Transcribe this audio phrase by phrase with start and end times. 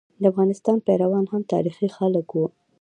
[0.21, 2.45] د افغانستان پيروان هم تاریخي خلک وو.